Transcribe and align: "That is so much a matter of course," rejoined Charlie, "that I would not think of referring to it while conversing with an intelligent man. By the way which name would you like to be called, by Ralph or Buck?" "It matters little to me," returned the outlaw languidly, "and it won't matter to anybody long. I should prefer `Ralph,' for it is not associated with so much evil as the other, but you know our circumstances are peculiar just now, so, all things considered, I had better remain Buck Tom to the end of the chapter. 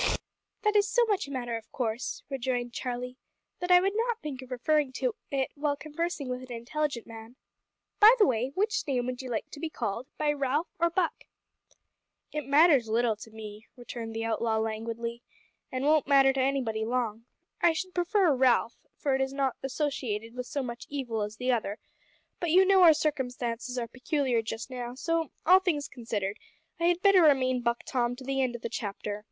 "That 0.63 0.75
is 0.75 0.89
so 0.89 1.05
much 1.05 1.27
a 1.27 1.31
matter 1.31 1.55
of 1.57 1.71
course," 1.71 2.23
rejoined 2.27 2.73
Charlie, 2.73 3.17
"that 3.59 3.69
I 3.69 3.79
would 3.79 3.93
not 3.95 4.19
think 4.19 4.41
of 4.41 4.49
referring 4.49 4.91
to 4.93 5.13
it 5.29 5.51
while 5.53 5.75
conversing 5.75 6.27
with 6.27 6.41
an 6.41 6.51
intelligent 6.51 7.05
man. 7.05 7.35
By 7.99 8.15
the 8.17 8.25
way 8.25 8.51
which 8.55 8.87
name 8.87 9.05
would 9.05 9.21
you 9.21 9.29
like 9.29 9.51
to 9.51 9.59
be 9.59 9.69
called, 9.69 10.07
by 10.17 10.33
Ralph 10.33 10.69
or 10.79 10.89
Buck?" 10.89 11.25
"It 12.31 12.47
matters 12.47 12.89
little 12.89 13.15
to 13.17 13.29
me," 13.29 13.67
returned 13.75 14.15
the 14.15 14.25
outlaw 14.25 14.57
languidly, 14.57 15.21
"and 15.71 15.83
it 15.83 15.87
won't 15.87 16.07
matter 16.07 16.33
to 16.33 16.39
anybody 16.41 16.83
long. 16.83 17.25
I 17.61 17.71
should 17.71 17.93
prefer 17.93 18.35
`Ralph,' 18.35 18.77
for 18.97 19.13
it 19.13 19.21
is 19.21 19.33
not 19.33 19.55
associated 19.61 20.33
with 20.33 20.47
so 20.47 20.63
much 20.63 20.87
evil 20.89 21.21
as 21.21 21.37
the 21.37 21.51
other, 21.51 21.77
but 22.39 22.49
you 22.49 22.65
know 22.65 22.81
our 22.81 22.93
circumstances 22.95 23.77
are 23.77 23.87
peculiar 23.87 24.41
just 24.41 24.71
now, 24.71 24.95
so, 24.95 25.29
all 25.45 25.59
things 25.59 25.87
considered, 25.87 26.39
I 26.79 26.85
had 26.85 27.03
better 27.03 27.21
remain 27.21 27.61
Buck 27.61 27.81
Tom 27.85 28.15
to 28.15 28.23
the 28.23 28.41
end 28.41 28.55
of 28.55 28.63
the 28.63 28.67
chapter. 28.67 29.19